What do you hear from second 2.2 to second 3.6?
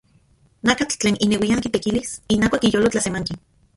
inauak iyolo tlasemanki.